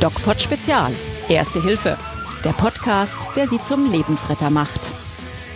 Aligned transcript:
DocPod 0.00 0.40
Spezial. 0.40 0.92
Erste 1.28 1.62
Hilfe. 1.62 1.96
Der 2.44 2.50
Podcast, 2.50 3.18
der 3.36 3.48
Sie 3.48 3.58
zum 3.62 3.90
Lebensretter 3.90 4.48
macht. 4.48 4.80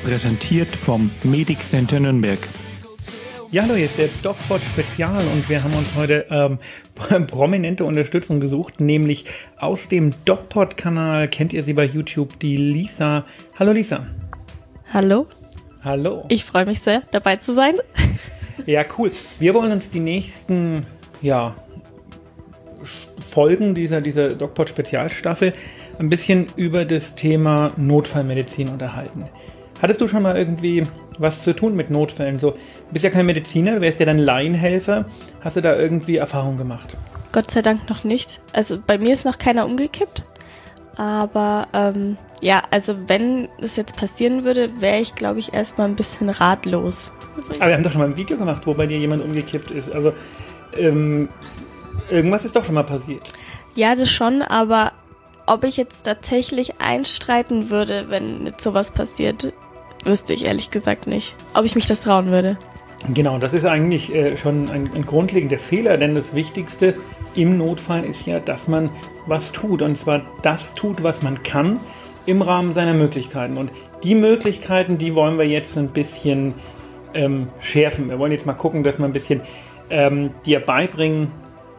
Präsentiert 0.03 0.69
vom 0.69 1.11
Medic 1.23 1.63
Center 1.63 2.01
Nürnberg. 2.01 2.41
Ja, 3.53 3.63
hallo, 3.63 3.75
ist 3.75 3.99
der 3.99 4.09
DocPod 4.23 4.61
Spezial 4.73 5.23
und 5.33 5.49
wir 5.49 5.63
haben 5.63 5.75
uns 5.75 5.95
heute 5.95 6.27
ähm, 6.31 6.59
prominente 7.29 7.85
Unterstützung 7.85 8.41
gesucht, 8.41 8.81
nämlich 8.81 9.27
aus 9.59 9.89
dem 9.89 10.11
DocPod-Kanal, 10.25 11.29
kennt 11.29 11.53
ihr 11.53 11.63
sie 11.63 11.75
bei 11.75 11.85
YouTube, 11.85 12.39
die 12.41 12.57
Lisa. 12.57 13.25
Hallo 13.59 13.73
Lisa. 13.73 14.07
Hallo. 14.93 15.29
Hallo. 15.85 16.25
Ich 16.29 16.45
freue 16.45 16.67
mich 16.67 16.81
sehr, 16.81 17.03
dabei 17.11 17.37
zu 17.37 17.55
sein. 17.55 17.75
Ja, 18.67 18.83
cool. 18.99 19.11
Wir 19.39 19.55
wollen 19.55 19.73
uns 19.73 19.91
die 19.91 20.01
nächsten, 20.01 20.87
ja, 21.21 21.55
Folgen 23.31 23.75
dieser, 23.75 24.01
dieser 24.01 24.29
DocPod-Spezialstaffel 24.29 25.55
ein 25.99 26.09
bisschen 26.09 26.47
über 26.57 26.85
das 26.85 27.15
Thema 27.15 27.73
Notfallmedizin 27.77 28.69
unterhalten. 28.69 29.29
Hattest 29.81 30.01
du 30.01 30.09
schon 30.09 30.23
mal 30.23 30.37
irgendwie 30.37 30.83
was 31.19 31.43
zu 31.43 31.55
tun 31.55 31.75
mit 31.75 31.91
Notfällen? 31.91 32.39
So, 32.39 32.51
du 32.51 32.57
bist 32.93 33.05
ja 33.05 33.11
kein 33.11 33.27
Mediziner, 33.27 33.77
du 33.77 33.81
wärst 33.81 34.01
ja 34.01 34.07
dann 34.07 34.19
Laienhelfer. 34.19 35.07
Hast 35.41 35.57
du 35.57 35.61
da 35.61 35.75
irgendwie 35.77 36.17
Erfahrung 36.17 36.57
gemacht? 36.57 36.91
Gott 37.33 37.51
sei 37.51 37.63
Dank 37.63 37.89
noch 37.89 38.05
nicht. 38.05 38.41
Also 38.53 38.79
bei 38.87 38.99
mir 38.99 39.13
ist 39.13 39.25
noch 39.25 39.39
keiner 39.39 39.65
umgekippt. 39.65 40.25
Aber 40.97 41.67
ähm, 41.73 42.19
ja, 42.43 42.61
also 42.73 42.97
wenn 43.07 43.49
es 43.59 43.77
jetzt 43.77 43.97
passieren 43.97 44.45
würde, 44.45 44.81
wäre 44.81 44.99
ich, 44.99 45.15
glaube 45.15 45.39
ich, 45.39 45.55
erstmal 45.55 45.89
ein 45.89 45.95
bisschen 45.95 46.29
ratlos. 46.29 47.13
Aber 47.55 47.69
wir 47.69 47.75
haben 47.75 47.85
doch 47.85 47.93
schon 47.93 48.01
mal 48.01 48.09
ein 48.09 48.17
Video 48.17 48.37
gemacht, 48.37 48.67
wo 48.67 48.75
bei 48.75 48.85
dir 48.85 48.99
jemand 48.99 49.25
umgekippt 49.25 49.71
ist. 49.71 49.91
Also 49.93 50.13
ähm, 50.77 51.29
irgendwas 52.11 52.45
ist 52.45 52.57
doch 52.57 52.65
schon 52.65 52.75
mal 52.75 52.83
passiert. 52.83 53.23
Ja, 53.77 53.95
das 53.95 54.11
schon, 54.11 54.43
aber 54.43 54.93
ob 55.47 55.63
ich 55.63 55.77
jetzt 55.77 56.03
tatsächlich 56.03 56.81
einstreiten 56.81 57.71
würde, 57.71 58.07
wenn 58.09 58.45
jetzt 58.45 58.65
sowas 58.65 58.91
passiert, 58.91 59.53
wüsste 60.05 60.33
ich 60.33 60.45
ehrlich 60.45 60.71
gesagt 60.71 61.07
nicht. 61.07 61.37
Ob 61.55 61.65
ich 61.65 61.77
mich 61.77 61.87
das 61.87 62.01
trauen 62.01 62.27
würde. 62.27 62.59
Genau, 63.15 63.39
das 63.39 63.55
ist 63.55 63.67
eigentlich 63.67 64.13
äh, 64.13 64.37
schon 64.37 64.69
ein, 64.69 64.93
ein 64.93 65.07
grundlegender 65.07 65.59
Fehler, 65.59 65.97
denn 65.97 66.17
das 66.17 66.35
Wichtigste 66.35 66.97
im 67.37 67.57
Notfall 67.57 68.05
ist 68.05 68.27
ja, 68.27 68.41
dass 68.41 68.67
man 68.67 68.91
was 69.27 69.53
tut. 69.53 69.81
Und 69.81 69.97
zwar 69.97 70.23
das 70.43 70.75
tut, 70.75 71.05
was 71.05 71.23
man 71.23 71.41
kann 71.45 71.79
im 72.27 72.43
Rahmen 72.43 72.75
seiner 72.75 72.95
Möglichkeiten. 72.95 73.57
Und 73.57 73.71
die 74.03 74.15
Möglichkeiten, 74.15 74.99
die 74.99 75.15
wollen 75.15 75.39
wir 75.39 75.47
jetzt 75.47 75.77
ein 75.77 75.89
bisschen 75.89 76.55
ähm, 77.15 77.49
schärfen. 77.61 78.09
Wir 78.09 78.19
wollen 78.19 78.33
jetzt 78.33 78.47
mal 78.47 78.53
gucken, 78.55 78.83
dass 78.83 78.99
wir 78.99 79.05
ein 79.05 79.13
bisschen 79.13 79.43
ähm, 79.91 80.31
dir 80.47 80.61
beibringen 80.61 81.31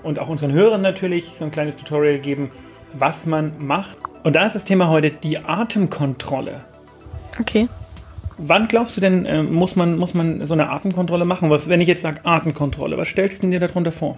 und 0.04 0.20
auch 0.20 0.28
unseren 0.28 0.52
Hörern 0.52 0.82
natürlich 0.82 1.32
so 1.38 1.46
ein 1.46 1.52
kleines 1.52 1.76
Tutorial 1.76 2.20
geben, 2.20 2.52
was 2.94 3.26
man 3.26 3.54
macht. 3.66 3.98
Und 4.24 4.36
da 4.36 4.46
ist 4.46 4.54
das 4.54 4.66
Thema 4.66 4.90
heute 4.90 5.12
die 5.12 5.38
Atemkontrolle. 5.40 6.62
Okay. 7.40 7.68
Wann 8.38 8.68
glaubst 8.68 8.98
du 8.98 9.02
denn, 9.02 9.26
äh, 9.26 9.44
muss, 9.44 9.76
man, 9.76 9.98
muss 9.98 10.14
man 10.14 10.46
so 10.46 10.54
eine 10.54 10.72
Atemkontrolle 10.72 11.26
machen? 11.26 11.50
Was, 11.50 11.70
wenn 11.70 11.82
ich 11.82 11.88
jetzt 11.88 12.02
sage 12.02 12.22
Atemkontrolle, 12.24 12.98
was 12.98 13.08
stellst 13.08 13.44
du 13.44 13.50
dir 13.50 13.60
darunter 13.60 13.92
vor? 13.92 14.18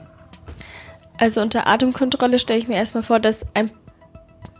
Also 1.17 1.41
unter 1.41 1.67
Atemkontrolle 1.67 2.39
stelle 2.39 2.59
ich 2.59 2.67
mir 2.67 2.75
erstmal 2.75 3.03
vor, 3.03 3.19
dass 3.19 3.45
ein 3.53 3.71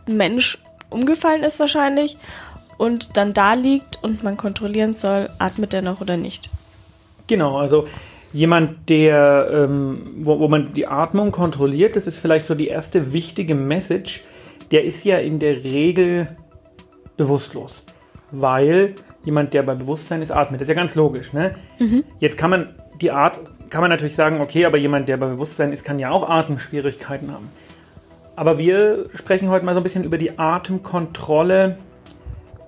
Mensch 0.06 0.58
umgefallen 0.90 1.42
ist 1.42 1.58
wahrscheinlich 1.60 2.16
und 2.78 3.16
dann 3.16 3.32
da 3.32 3.54
liegt 3.54 4.02
und 4.02 4.22
man 4.22 4.36
kontrollieren 4.36 4.94
soll, 4.94 5.30
atmet 5.38 5.74
er 5.74 5.82
noch 5.82 6.00
oder 6.00 6.16
nicht. 6.16 6.50
Genau, 7.26 7.58
also 7.58 7.86
jemand, 8.32 8.88
der, 8.88 9.48
ähm, 9.52 10.14
wo, 10.18 10.38
wo 10.38 10.48
man 10.48 10.74
die 10.74 10.86
Atmung 10.86 11.32
kontrolliert, 11.32 11.96
das 11.96 12.06
ist 12.06 12.18
vielleicht 12.18 12.46
so 12.46 12.54
die 12.54 12.68
erste 12.68 13.12
wichtige 13.12 13.54
Message, 13.54 14.24
der 14.70 14.84
ist 14.84 15.04
ja 15.04 15.18
in 15.18 15.38
der 15.38 15.64
Regel 15.64 16.28
bewusstlos. 17.16 17.82
Weil 18.30 18.94
jemand, 19.24 19.54
der 19.54 19.62
bei 19.62 19.74
Bewusstsein 19.74 20.22
ist, 20.22 20.30
atmet. 20.30 20.60
Das 20.60 20.68
ist 20.68 20.74
ja 20.74 20.80
ganz 20.80 20.94
logisch. 20.94 21.32
Ne? 21.32 21.54
Jetzt 22.20 22.36
kann 22.36 22.50
man 22.50 22.74
die 23.00 23.10
Art, 23.10 23.38
kann 23.70 23.80
man 23.80 23.90
natürlich 23.90 24.16
sagen, 24.16 24.40
okay, 24.40 24.64
aber 24.64 24.76
jemand, 24.76 25.08
der 25.08 25.16
bei 25.16 25.26
Bewusstsein 25.26 25.72
ist, 25.72 25.84
kann 25.84 25.98
ja 25.98 26.10
auch 26.10 26.28
Atemschwierigkeiten 26.28 27.32
haben. 27.32 27.48
Aber 28.36 28.58
wir 28.58 29.06
sprechen 29.14 29.48
heute 29.48 29.64
mal 29.64 29.72
so 29.74 29.80
ein 29.80 29.82
bisschen 29.82 30.04
über 30.04 30.18
die 30.18 30.38
Atemkontrolle. 30.38 31.78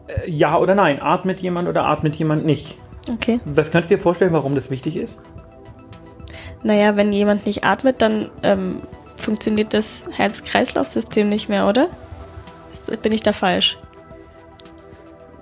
Äh, 0.07 0.31
ja 0.31 0.59
oder 0.59 0.75
nein? 0.75 1.01
Atmet 1.01 1.41
jemand 1.41 1.69
oder 1.69 1.85
atmet 1.85 2.15
jemand 2.15 2.45
nicht? 2.45 2.77
Okay. 3.13 3.41
Was 3.45 3.71
kannst 3.71 3.91
du 3.91 3.97
dir 3.97 4.03
vorstellen, 4.03 4.33
warum 4.33 4.55
das 4.55 4.71
wichtig 4.71 4.97
ist? 4.97 5.17
Naja, 6.63 6.97
wenn 6.97 7.13
jemand 7.13 7.47
nicht 7.47 7.65
atmet, 7.65 8.03
dann 8.03 8.31
ähm, 8.43 8.83
funktioniert 9.17 9.75
das 9.75 10.03
Herz-Kreislauf-System 10.13 11.29
nicht 11.29 11.49
mehr, 11.49 11.69
oder? 11.69 11.89
Bin 13.03 13.13
ich 13.13 13.23
da 13.23 13.33
falsch? 13.33 13.77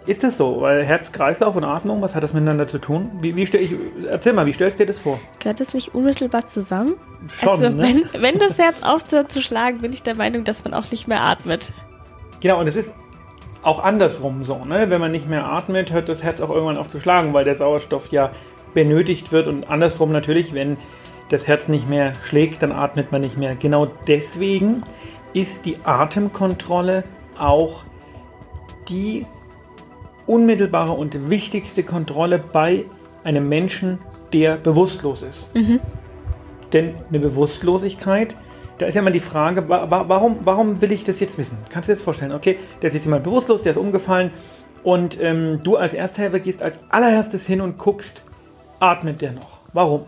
Ist 0.07 0.23
das 0.23 0.37
so? 0.37 0.61
Weil 0.61 0.85
Herz, 0.85 1.11
Kreislauf 1.11 1.57
und 1.57 1.65
Atmung, 1.65 2.01
was 2.01 2.15
hat 2.15 2.23
das 2.23 2.33
miteinander 2.33 2.69
zu 2.69 2.79
tun? 2.79 3.11
Wie, 3.21 3.35
wie 3.35 3.47
stell 3.47 3.63
ich, 3.63 3.75
erzähl 4.09 4.33
mal, 4.33 4.47
wie 4.47 4.53
stellst 4.53 4.79
du 4.79 4.85
dir 4.85 4.93
das 4.93 5.01
vor? 5.01 5.19
Gehört 5.41 5.59
das 5.61 5.75
nicht 5.75 5.95
unmittelbar 5.95 6.47
zusammen? 6.47 6.95
Schon, 7.41 7.49
also, 7.49 7.71
ne? 7.71 7.83
wenn, 8.13 8.23
wenn 8.23 8.39
das 8.39 8.57
Herz 8.59 8.83
aufhört 8.83 9.33
zu 9.33 9.41
schlagen, 9.41 9.79
bin 9.79 9.93
ich 9.93 10.05
der 10.05 10.15
Meinung, 10.15 10.45
dass 10.45 10.65
man 10.65 10.75
auch 10.75 10.91
nicht 10.93 11.09
mehr 11.09 11.23
atmet. 11.23 11.73
Genau, 12.41 12.61
und 12.61 12.69
es 12.69 12.77
ist 12.77 12.93
auch 13.63 13.83
andersrum 13.83 14.45
so, 14.45 14.65
ne? 14.65 14.91
Wenn 14.91 15.01
man 15.01 15.11
nicht 15.11 15.29
mehr 15.29 15.45
atmet, 15.45 15.93
hört 15.93 16.09
das 16.09 16.23
Herz 16.23 16.41
auch 16.41 16.51
irgendwann 16.51 16.77
auf 16.77 16.89
zu 16.89 17.01
schlagen, 17.01 17.35
weil 17.35 17.45
der 17.45 17.57
Sauerstoff 17.57 18.13
ja 18.13 18.31
benötigt 18.75 19.33
wird 19.33 19.49
und 19.49 19.69
andersrum 19.69 20.13
natürlich, 20.13 20.55
wenn 20.55 20.77
das 21.31 21.49
Herz 21.49 21.67
nicht 21.67 21.89
mehr 21.89 22.13
schlägt, 22.25 22.63
dann 22.63 22.71
atmet 22.71 23.11
man 23.11 23.23
nicht 23.23 23.37
mehr. 23.37 23.57
Genau 23.57 23.87
deswegen 24.07 24.85
ist 25.33 25.67
die 25.67 25.79
Atemkontrolle 25.83 27.03
auch 27.37 27.83
die 28.89 29.27
unmittelbare 30.27 30.93
und 30.93 31.31
wichtigste 31.31 31.83
Kontrolle 31.83 32.39
bei 32.39 32.85
einem 33.25 33.49
Menschen, 33.49 33.99
der 34.33 34.57
bewusstlos 34.57 35.23
ist. 35.23 35.47
Denn 36.73 36.95
eine 37.09 37.19
Bewusstlosigkeit, 37.21 38.37
da 38.79 38.87
ist 38.87 38.95
ja 38.95 39.01
immer 39.01 39.11
die 39.11 39.21
Frage, 39.21 39.69
wa 39.69 39.91
wa 39.91 40.05
warum, 40.09 40.39
warum 40.43 40.81
will 40.81 40.93
ich 40.93 41.05
das 41.05 41.21
jetzt 41.21 41.39
wissen? 41.39 41.59
Kannst 41.71 41.89
du 41.89 41.93
dir 41.93 41.97
das 41.97 42.05
vorstellen? 42.05 42.33
Okay, 42.33 42.59
der 42.83 42.89
ist 42.89 42.95
jetzt 42.95 43.05
jemand 43.05 43.25
bewusstlos, 43.25 43.63
der 43.63 43.73
ist 43.73 43.79
umgefallen 43.79 44.31
und 44.83 45.21
ähm, 45.21 45.61
du 45.63 45.77
als 45.77 45.95
Ersthelfer 45.95 46.41
gehst 46.41 46.63
als 46.63 46.77
allererstes 46.91 47.47
hin 47.47 47.61
und 47.61 47.79
guckst, 47.79 48.23
atmet 48.81 49.21
der 49.21 49.33
noch? 49.33 49.59
Warum? 49.73 50.07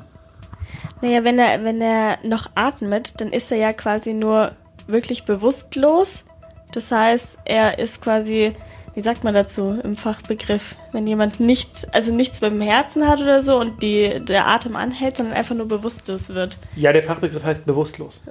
Naja, 1.00 1.24
wenn 1.24 1.38
er, 1.38 1.64
wenn 1.64 1.80
er 1.80 2.18
noch 2.22 2.50
atmet, 2.54 3.20
dann 3.20 3.28
ist 3.32 3.50
er 3.50 3.58
ja 3.58 3.72
quasi 3.72 4.14
nur 4.14 4.50
wirklich 4.86 5.24
bewusstlos. 5.24 6.24
Das 6.72 6.90
heißt, 6.90 7.38
er 7.44 7.78
ist 7.78 8.00
quasi, 8.02 8.54
wie 8.94 9.00
sagt 9.00 9.24
man 9.24 9.34
dazu 9.34 9.78
im 9.82 9.96
Fachbegriff, 9.96 10.76
wenn 10.92 11.06
jemand 11.06 11.40
nicht, 11.40 11.86
also 11.92 12.12
nichts 12.12 12.40
mit 12.40 12.50
dem 12.50 12.60
Herzen 12.60 13.06
hat 13.06 13.20
oder 13.20 13.42
so 13.42 13.58
und 13.58 13.82
die, 13.82 14.20
der 14.20 14.48
Atem 14.48 14.76
anhält, 14.76 15.16
sondern 15.16 15.36
einfach 15.36 15.54
nur 15.54 15.68
bewusstlos 15.68 16.34
wird. 16.34 16.58
Ja, 16.76 16.92
der 16.92 17.02
Fachbegriff 17.02 17.42
heißt 17.42 17.64
bewusstlos. 17.64 18.14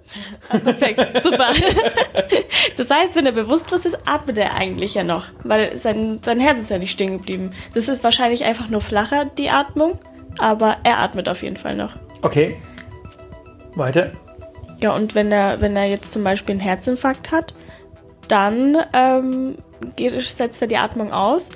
Ah, 0.49 0.59
perfekt, 0.59 1.01
super. 1.23 1.47
Das 2.77 2.89
heißt, 2.89 3.15
wenn 3.15 3.25
er 3.25 3.33
bewusstlos 3.33 3.85
ist, 3.85 3.97
atmet 4.07 4.37
er 4.37 4.55
eigentlich 4.55 4.93
ja 4.93 5.03
noch, 5.03 5.25
weil 5.43 5.75
sein, 5.77 6.19
sein 6.21 6.39
Herz 6.39 6.61
ist 6.61 6.69
ja 6.69 6.77
nicht 6.77 6.91
stehen 6.91 7.17
geblieben. 7.17 7.51
Das 7.73 7.89
ist 7.89 8.03
wahrscheinlich 8.03 8.45
einfach 8.45 8.69
nur 8.69 8.79
flacher, 8.79 9.25
die 9.25 9.49
Atmung, 9.49 9.99
aber 10.37 10.77
er 10.83 10.99
atmet 10.99 11.27
auf 11.27 11.43
jeden 11.43 11.57
Fall 11.57 11.75
noch. 11.75 11.95
Okay. 12.21 12.57
Weiter. 13.75 14.11
Ja, 14.79 14.95
und 14.95 15.15
wenn 15.15 15.31
er, 15.31 15.59
wenn 15.59 15.75
er 15.75 15.85
jetzt 15.85 16.13
zum 16.13 16.23
Beispiel 16.23 16.53
einen 16.53 16.61
Herzinfarkt 16.61 17.31
hat, 17.31 17.53
dann 18.27 18.77
ähm, 18.93 19.55
setzt 20.19 20.61
er 20.61 20.67
die 20.67 20.77
Atmung 20.77 21.11
aus. 21.11 21.49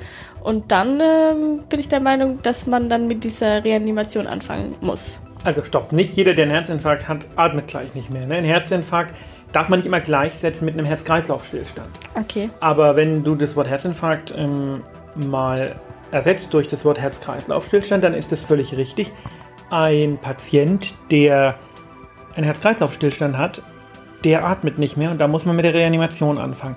Und 0.43 0.71
dann 0.71 0.99
ähm, 0.99 1.63
bin 1.69 1.79
ich 1.79 1.87
der 1.87 1.99
Meinung, 1.99 2.39
dass 2.41 2.65
man 2.65 2.89
dann 2.89 3.07
mit 3.07 3.23
dieser 3.23 3.63
Reanimation 3.63 4.25
anfangen 4.25 4.75
muss. 4.81 5.19
Also 5.43 5.63
stopp, 5.63 5.91
nicht 5.91 6.15
jeder, 6.15 6.33
der 6.33 6.45
einen 6.45 6.53
Herzinfarkt 6.53 7.07
hat, 7.07 7.25
atmet 7.35 7.67
gleich 7.67 7.93
nicht 7.95 8.09
mehr. 8.11 8.25
Ne? 8.25 8.35
Ein 8.35 8.45
Herzinfarkt 8.45 9.13
darf 9.51 9.69
man 9.69 9.79
nicht 9.79 9.85
immer 9.85 9.99
gleichsetzen 9.99 10.65
mit 10.65 10.75
einem 10.75 10.85
Herz-Kreislauf-Stillstand. 10.85 11.89
Okay. 12.15 12.49
Aber 12.59 12.95
wenn 12.95 13.23
du 13.23 13.35
das 13.35 13.55
Wort 13.55 13.67
Herzinfarkt 13.67 14.33
ähm, 14.35 14.83
mal 15.15 15.75
ersetzt 16.11 16.53
durch 16.53 16.67
das 16.67 16.85
Wort 16.85 16.99
Herz-Kreislauf-Stillstand, 16.99 18.03
dann 18.03 18.13
ist 18.13 18.31
das 18.31 18.39
völlig 18.39 18.75
richtig. 18.75 19.11
Ein 19.69 20.17
Patient, 20.17 20.93
der 21.09 21.55
einen 22.35 22.45
Herz-Kreislauf-Stillstand 22.45 23.37
hat, 23.37 23.61
der 24.23 24.45
atmet 24.45 24.77
nicht 24.77 24.97
mehr 24.97 25.11
und 25.11 25.19
da 25.19 25.27
muss 25.27 25.45
man 25.45 25.55
mit 25.55 25.65
der 25.65 25.73
Reanimation 25.73 26.37
anfangen. 26.37 26.75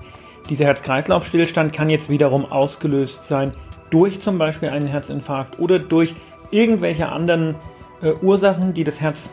Dieser 0.48 0.66
Herz-Kreislauf-Stillstand 0.66 1.72
kann 1.72 1.88
jetzt 1.88 2.10
wiederum 2.10 2.44
ausgelöst 2.44 3.24
sein 3.24 3.52
durch 3.90 4.20
zum 4.20 4.38
Beispiel 4.38 4.68
einen 4.68 4.86
Herzinfarkt 4.86 5.58
oder 5.58 5.78
durch 5.78 6.14
irgendwelche 6.50 7.08
anderen 7.08 7.56
äh, 8.02 8.12
Ursachen, 8.22 8.74
die 8.74 8.84
das 8.84 9.00
Herz 9.00 9.32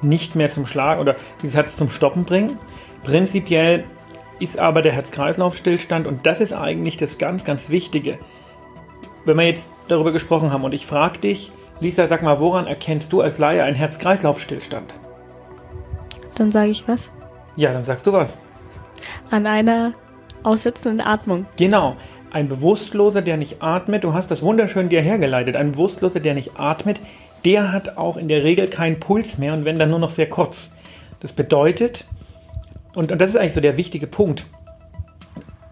nicht 0.00 0.36
mehr 0.36 0.48
zum 0.48 0.66
Schlag 0.66 1.00
oder 1.00 1.16
dieses 1.42 1.56
Herz 1.56 1.76
zum 1.76 1.90
Stoppen 1.90 2.24
bringen. 2.24 2.58
Prinzipiell 3.02 3.84
ist 4.38 4.58
aber 4.58 4.82
der 4.82 4.92
Herz-Kreislauf-Stillstand 4.92 6.06
und 6.06 6.26
das 6.26 6.40
ist 6.40 6.52
eigentlich 6.52 6.96
das 6.96 7.18
ganz, 7.18 7.44
ganz 7.44 7.68
Wichtige. 7.68 8.18
Wenn 9.24 9.36
wir 9.36 9.46
jetzt 9.46 9.70
darüber 9.88 10.12
gesprochen 10.12 10.52
haben 10.52 10.64
und 10.64 10.74
ich 10.74 10.86
frage 10.86 11.18
dich, 11.18 11.52
Lisa, 11.80 12.06
sag 12.06 12.22
mal, 12.22 12.40
woran 12.40 12.66
erkennst 12.66 13.12
du 13.12 13.20
als 13.20 13.38
Laie 13.38 13.62
einen 13.62 13.76
Herz-Kreislauf-Stillstand? 13.76 14.94
Dann 16.34 16.52
sage 16.52 16.70
ich 16.70 16.86
was. 16.88 17.10
Ja, 17.56 17.72
dann 17.72 17.84
sagst 17.84 18.06
du 18.06 18.12
was. 18.12 18.38
An 19.30 19.46
einer 19.46 19.92
aussetzenden 20.42 21.00
Atmung. 21.00 21.46
Genau. 21.56 21.96
Ein 22.30 22.48
Bewusstloser, 22.48 23.22
der 23.22 23.36
nicht 23.36 23.62
atmet, 23.62 24.04
du 24.04 24.12
hast 24.12 24.30
das 24.30 24.42
wunderschön 24.42 24.90
dir 24.90 25.00
hergeleitet, 25.00 25.56
ein 25.56 25.72
Bewusstloser, 25.72 26.20
der 26.20 26.34
nicht 26.34 26.58
atmet, 26.58 26.98
der 27.44 27.72
hat 27.72 27.96
auch 27.96 28.16
in 28.16 28.28
der 28.28 28.44
Regel 28.44 28.68
keinen 28.68 29.00
Puls 29.00 29.38
mehr 29.38 29.54
und 29.54 29.64
wenn 29.64 29.78
dann 29.78 29.90
nur 29.90 29.98
noch 29.98 30.10
sehr 30.10 30.28
kurz. 30.28 30.74
Das 31.20 31.32
bedeutet, 31.32 32.04
und, 32.94 33.10
und 33.10 33.20
das 33.20 33.30
ist 33.30 33.36
eigentlich 33.36 33.54
so 33.54 33.60
der 33.60 33.76
wichtige 33.76 34.06
Punkt, 34.06 34.44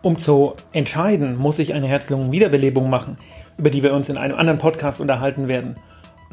um 0.03 0.19
zu 0.19 0.55
entscheiden, 0.73 1.37
muss 1.37 1.59
ich 1.59 1.75
eine 1.75 1.89
Herz-Lungen-Wiederbelebung 1.89 2.89
machen, 2.89 3.19
über 3.59 3.71
die 3.71 3.83
wir 3.83 3.93
uns 3.93 4.09
in 4.09 4.17
einem 4.17 4.37
anderen 4.39 4.59
Podcast 4.59 5.01
unterhalten 5.01 5.49
werden, 5.49 5.75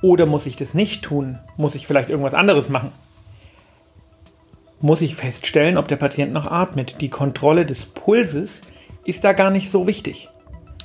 oder 0.02 0.26
muss 0.26 0.46
ich 0.46 0.58
das 0.58 0.74
nicht 0.74 1.04
tun? 1.04 1.40
Muss 1.58 1.76
ich 1.76 1.88
vielleicht 1.88 2.10
irgendwas 2.10 2.34
anderes 2.34 2.70
machen? 2.70 2.92
Muss 4.84 5.00
ich 5.00 5.16
feststellen, 5.16 5.78
ob 5.78 5.88
der 5.88 5.96
Patient 5.96 6.34
noch 6.34 6.52
atmet. 6.52 7.00
Die 7.00 7.08
Kontrolle 7.08 7.66
des 7.66 7.86
Pulses 7.86 8.60
ist 9.06 9.24
da 9.24 9.32
gar 9.32 9.50
nicht 9.50 9.72
so 9.72 9.88
wichtig. 9.88 10.28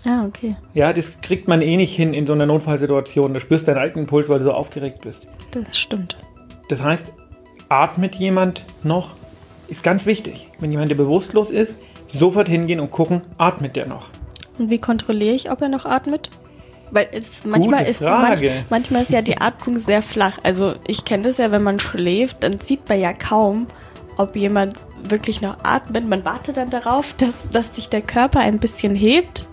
Ah, 0.04 0.24
okay. 0.24 0.54
Ja, 0.72 0.92
das 0.92 1.20
kriegt 1.20 1.48
man 1.48 1.60
eh 1.60 1.76
nicht 1.76 1.96
hin 1.96 2.14
in 2.14 2.24
so 2.24 2.32
einer 2.32 2.46
Notfallsituation. 2.46 3.34
Du 3.34 3.40
spürst 3.40 3.66
deinen 3.66 3.78
eigenen 3.78 4.06
Puls, 4.06 4.28
weil 4.28 4.38
du 4.38 4.44
so 4.44 4.52
aufgeregt 4.52 5.00
bist. 5.00 5.26
Das 5.50 5.76
stimmt. 5.76 6.16
Das 6.68 6.80
heißt, 6.80 7.12
atmet 7.68 8.14
jemand 8.14 8.62
noch, 8.84 9.16
ist 9.66 9.82
ganz 9.82 10.06
wichtig. 10.06 10.46
Wenn 10.60 10.70
jemand, 10.70 10.90
der 10.90 10.96
bewusstlos 10.96 11.50
ist, 11.50 11.80
sofort 12.14 12.48
hingehen 12.48 12.78
und 12.78 12.92
gucken, 12.92 13.22
atmet 13.36 13.74
der 13.74 13.88
noch. 13.88 14.10
Und 14.60 14.70
wie 14.70 14.78
kontrolliere 14.78 15.34
ich, 15.34 15.50
ob 15.50 15.60
er 15.60 15.68
noch 15.68 15.86
atmet? 15.86 16.30
Weil 16.92 17.08
es 17.10 17.44
manchmal 17.44 17.84
ist, 17.84 18.00
manch, 18.00 18.42
manchmal 18.70 19.02
ist 19.02 19.10
ja 19.10 19.22
die 19.22 19.40
Atmung 19.40 19.80
sehr 19.80 20.02
flach. 20.02 20.38
Also 20.44 20.76
ich 20.86 21.04
kenne 21.04 21.24
das 21.24 21.38
ja, 21.38 21.50
wenn 21.50 21.64
man 21.64 21.80
schläft, 21.80 22.44
dann 22.44 22.58
sieht 22.58 22.88
man 22.88 23.00
ja 23.00 23.12
kaum, 23.12 23.66
ob 24.18 24.36
jemand 24.36 24.86
wirklich 25.02 25.40
noch 25.40 25.56
atmet. 25.62 26.06
Man 26.08 26.24
wartet 26.24 26.56
dann 26.58 26.70
darauf, 26.70 27.14
dass, 27.14 27.34
dass 27.52 27.74
sich 27.74 27.88
der 27.88 28.02
Körper 28.02 28.40
ein 28.40 28.58
bisschen 28.58 28.94
hebt. 28.94 29.46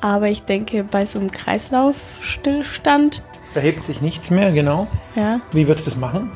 Aber 0.00 0.28
ich 0.28 0.42
denke, 0.44 0.84
bei 0.84 1.04
so 1.06 1.18
einem 1.18 1.30
Kreislaufstillstand, 1.30 3.22
Da 3.54 3.60
hebt 3.60 3.84
sich 3.86 4.00
nichts 4.00 4.30
mehr, 4.30 4.50
genau. 4.52 4.86
ja, 5.14 5.40
Wie 5.52 5.66
würdest 5.68 5.86
du 5.86 5.90
das 5.90 5.98
machen? 5.98 6.30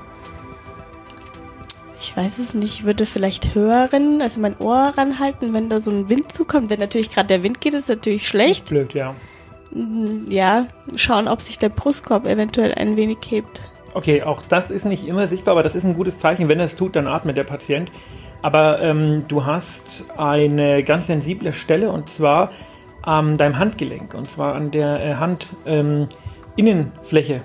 ich 2.01 2.17
weiß 2.17 2.39
es 2.39 2.55
nicht, 2.55 2.75
ich 2.81 2.85
würde 2.85 3.07
vielleicht 3.07 3.57
hören, 3.57 4.23
also 4.23 4.41
mein 4.41 4.57
Ohr 4.59 4.93
ranhalten, 4.97 5.53
wenn 5.53 5.69
da 5.69 5.81
so 5.81 5.91
ein 5.91 6.09
Wind 6.09 6.31
zukommt. 6.33 6.71
Wenn 6.71 6.79
natürlich 6.79 7.11
gerade 7.11 7.27
der 7.27 7.43
Wind 7.43 7.61
geht, 7.61 7.75
ist 7.75 7.89
natürlich 7.89 8.29
schlecht. 8.29 8.69
Blöd, 8.71 8.95
ja. 8.95 9.15
Ja, 10.29 10.67
schauen, 10.97 11.27
ob 11.29 11.43
sich 11.43 11.59
der 11.59 11.69
Brustkorb 11.71 12.27
eventuell 12.27 12.73
ein 12.75 12.97
wenig 12.97 13.19
hebt. 13.29 13.69
Okay, 13.95 14.23
auch 14.23 14.43
das 14.43 14.71
ist 14.71 14.85
nicht 14.85 15.07
immer 15.07 15.27
sichtbar, 15.27 15.53
aber 15.53 15.63
das 15.63 15.75
ist 15.75 15.85
ein 15.85 15.95
gutes 15.95 16.19
Zeichen. 16.19 16.49
Wenn 16.49 16.61
er 16.61 16.67
es 16.67 16.77
tut, 16.77 16.95
dann 16.97 17.07
atmet 17.07 17.37
der 17.37 17.45
Patient. 17.45 17.91
Aber 18.43 18.83
ähm, 18.83 19.25
du 19.29 19.45
hast 19.45 20.05
eine 20.17 20.85
ganz 20.85 21.07
sensible 21.09 21.53
Stelle 21.53 21.91
und 21.91 22.09
zwar 22.09 22.53
an 23.03 23.37
deinem 23.37 23.59
Handgelenk 23.59 24.15
und 24.15 24.31
zwar 24.31 24.55
an 24.55 24.71
der 24.71 25.05
äh, 25.05 25.17
Handinnenfläche. 26.57 27.35
Ähm. 27.35 27.41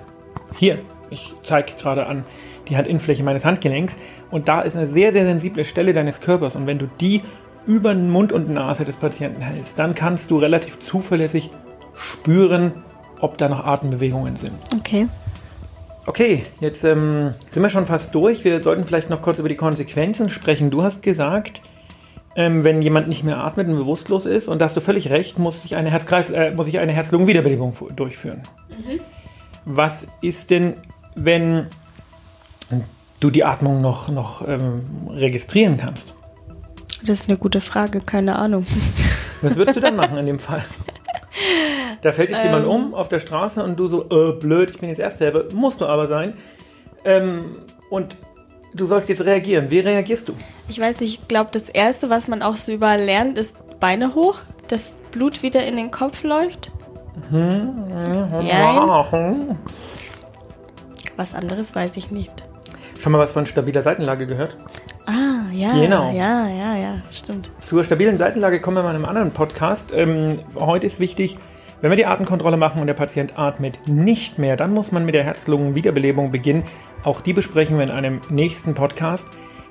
Hier, 0.56 0.78
ich 1.10 1.34
zeige 1.42 1.72
gerade 1.80 2.06
an 2.06 2.24
die 2.68 2.76
Handinnenfläche 2.76 3.24
meines 3.24 3.44
Handgelenks 3.44 3.96
und 4.30 4.48
da 4.48 4.60
ist 4.60 4.76
eine 4.76 4.86
sehr, 4.86 5.12
sehr 5.12 5.24
sensible 5.24 5.64
Stelle 5.64 5.92
deines 5.92 6.20
Körpers 6.20 6.54
und 6.54 6.66
wenn 6.66 6.78
du 6.78 6.86
die 7.00 7.22
über 7.66 7.94
den 7.94 8.10
Mund 8.10 8.32
und 8.32 8.50
Nase 8.50 8.84
des 8.84 8.96
Patienten 8.96 9.40
hältst, 9.40 9.78
dann 9.78 9.94
kannst 9.94 10.30
du 10.30 10.38
relativ 10.38 10.78
zuverlässig 10.80 11.50
spüren, 11.94 12.72
ob 13.20 13.38
da 13.38 13.48
noch 13.48 13.64
Atembewegungen 13.64 14.36
sind. 14.36 14.54
Okay. 14.78 15.06
Okay, 16.06 16.42
jetzt 16.60 16.84
ähm, 16.84 17.34
sind 17.50 17.62
wir 17.62 17.70
schon 17.70 17.86
fast 17.86 18.14
durch. 18.14 18.44
Wir 18.44 18.62
sollten 18.62 18.84
vielleicht 18.84 19.08
noch 19.08 19.22
kurz 19.22 19.38
über 19.38 19.48
die 19.48 19.56
Konsequenzen 19.56 20.28
sprechen. 20.28 20.70
Du 20.70 20.82
hast 20.82 21.02
gesagt, 21.02 21.62
ähm, 22.36 22.62
wenn 22.62 22.82
jemand 22.82 23.08
nicht 23.08 23.24
mehr 23.24 23.38
atmet 23.38 23.68
und 23.68 23.78
bewusstlos 23.78 24.26
ist, 24.26 24.48
und 24.48 24.58
da 24.58 24.66
hast 24.66 24.76
du 24.76 24.80
völlig 24.80 25.08
recht, 25.08 25.38
muss 25.38 25.64
ich 25.64 25.76
eine 25.76 25.90
Herzkreis, 25.90 26.30
äh, 26.30 26.50
muss 26.50 26.68
ich 26.68 26.78
eine 26.78 26.92
Herz-Lungen-Wiederbelebung 26.92 27.74
durchführen. 27.96 28.42
Was 29.64 30.06
ist 30.20 30.50
denn, 30.50 30.74
wenn 31.14 31.68
du 33.20 33.30
die 33.30 33.44
Atmung 33.44 33.80
noch, 33.80 34.08
noch 34.08 34.46
ähm, 34.46 34.82
registrieren 35.08 35.78
kannst? 35.78 36.12
Das 37.00 37.20
ist 37.20 37.28
eine 37.28 37.38
gute 37.38 37.60
Frage, 37.60 38.00
keine 38.00 38.36
Ahnung. 38.36 38.66
Was 39.40 39.56
würdest 39.56 39.76
du 39.76 39.80
dann 39.80 39.96
machen 39.96 40.18
in 40.18 40.26
dem 40.26 40.38
Fall? 40.38 40.64
Da 42.04 42.12
fällt 42.12 42.28
jetzt 42.28 42.44
jemand 42.44 42.66
um 42.66 42.94
auf 42.94 43.08
der 43.08 43.18
Straße 43.18 43.64
und 43.64 43.76
du 43.76 43.86
so, 43.86 44.04
äh, 44.10 44.32
blöd, 44.38 44.68
ich 44.74 44.78
bin 44.78 44.90
jetzt 44.90 44.98
Ersthelfer, 44.98 45.44
musst 45.54 45.80
du 45.80 45.86
aber 45.86 46.06
sein. 46.06 46.34
Ähm, 47.06 47.56
und 47.88 48.14
du 48.74 48.84
sollst 48.84 49.08
jetzt 49.08 49.24
reagieren. 49.24 49.70
Wie 49.70 49.78
reagierst 49.80 50.28
du? 50.28 50.34
Ich 50.68 50.78
weiß 50.78 51.00
nicht, 51.00 51.18
ich 51.22 51.28
glaube, 51.28 51.48
das 51.54 51.70
Erste, 51.70 52.10
was 52.10 52.28
man 52.28 52.42
auch 52.42 52.56
so 52.56 52.72
überall 52.72 53.00
lernt, 53.02 53.38
ist 53.38 53.56
Beine 53.80 54.14
hoch, 54.14 54.36
dass 54.68 54.92
Blut 55.12 55.42
wieder 55.42 55.66
in 55.66 55.76
den 55.78 55.90
Kopf 55.90 56.24
läuft. 56.24 56.72
Ja, 57.32 59.06
was 61.16 61.34
anderes 61.34 61.74
weiß 61.74 61.96
ich 61.96 62.10
nicht. 62.10 62.32
Schon 63.00 63.12
mal 63.12 63.18
was 63.18 63.32
von 63.32 63.46
stabiler 63.46 63.82
Seitenlage 63.82 64.26
gehört? 64.26 64.56
Ah, 65.06 65.50
ja, 65.52 65.72
Genau. 65.72 66.12
ja, 66.12 66.48
ja, 66.48 66.76
ja, 66.76 67.02
stimmt. 67.10 67.50
Zur 67.60 67.82
stabilen 67.82 68.18
Seitenlage 68.18 68.60
kommen 68.60 68.76
wir 68.76 68.82
mal 68.82 68.90
in 68.90 68.96
einem 68.96 69.04
anderen 69.06 69.30
Podcast. 69.30 69.90
Ähm, 69.94 70.40
heute 70.58 70.86
ist 70.86 71.00
wichtig, 71.00 71.38
wenn 71.84 71.90
wir 71.90 71.98
die 71.98 72.06
Atemkontrolle 72.06 72.56
machen 72.56 72.80
und 72.80 72.86
der 72.86 72.94
Patient 72.94 73.38
atmet 73.38 73.78
nicht 73.86 74.38
mehr, 74.38 74.56
dann 74.56 74.72
muss 74.72 74.90
man 74.90 75.04
mit 75.04 75.14
der 75.14 75.22
Herz-Lungen-Wiederbelebung 75.22 76.30
beginnen. 76.30 76.64
Auch 77.02 77.20
die 77.20 77.34
besprechen 77.34 77.76
wir 77.76 77.84
in 77.84 77.90
einem 77.90 78.22
nächsten 78.30 78.72
Podcast. 78.72 79.26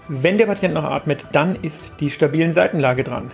Wenn 0.07 0.37
der 0.37 0.45
Patient 0.45 0.75
noch 0.75 0.83
atmet, 0.83 1.23
dann 1.31 1.55
ist 1.55 1.81
die 1.99 2.11
stabilen 2.11 2.53
Seitenlage 2.53 3.03
dran. 3.03 3.31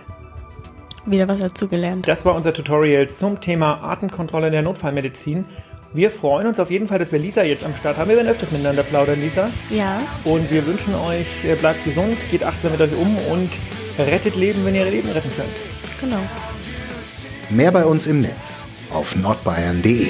Wieder 1.04 1.28
was 1.28 1.40
dazugelernt. 1.40 2.08
Das 2.08 2.24
war 2.24 2.34
unser 2.34 2.54
Tutorial 2.54 3.10
zum 3.10 3.38
Thema 3.42 3.84
Atemkontrolle 3.84 4.46
in 4.46 4.54
der 4.54 4.62
Notfallmedizin. 4.62 5.44
Wir 5.92 6.10
freuen 6.10 6.46
uns 6.46 6.58
auf 6.58 6.70
jeden 6.70 6.88
Fall, 6.88 7.00
dass 7.00 7.12
wir 7.12 7.18
Lisa 7.18 7.42
jetzt 7.42 7.66
am 7.66 7.74
Start 7.74 7.98
haben. 7.98 8.08
Wir 8.08 8.16
werden 8.16 8.28
öfters 8.28 8.50
miteinander 8.50 8.82
plaudern, 8.82 9.20
Lisa. 9.20 9.50
Ja, 9.68 10.00
Und 10.24 10.50
wir 10.50 10.66
wünschen 10.66 10.94
euch, 10.94 11.44
äh, 11.44 11.54
bleibt 11.54 11.84
gesund, 11.84 12.16
geht 12.30 12.42
achtsam 12.42 12.72
mit 12.72 12.80
euch 12.80 12.96
um 12.96 13.14
und 13.30 13.50
rettet 13.98 14.36
Leben, 14.36 14.64
wenn 14.64 14.74
ihr 14.74 14.86
Leben 14.86 15.10
retten 15.10 15.30
könnt. 15.36 15.50
genau. 16.00 16.22
Mehr 17.50 17.72
bei 17.72 17.84
uns 17.84 18.06
im 18.06 18.22
Netz 18.22 18.69
auf 18.90 19.16
nordbayern.de. 19.16 20.08